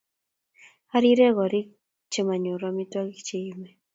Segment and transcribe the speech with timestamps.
[0.95, 1.67] Ariree korik
[2.11, 3.77] chemayoru amitwokik che yemei